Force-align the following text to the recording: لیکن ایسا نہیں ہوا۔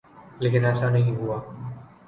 لیکن 0.39 0.65
ایسا 0.65 0.89
نہیں 0.89 1.15
ہوا۔ 1.15 1.37